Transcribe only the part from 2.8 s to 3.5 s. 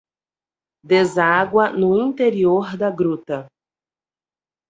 gruta